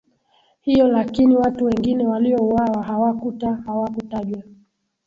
hiyo 0.61 0.87
Lakini 0.87 1.35
watu 1.35 1.65
wengine 1.65 2.07
waliouawa 2.07 2.83
hawakuta 2.83 3.55
hawakutajwa 3.65 4.43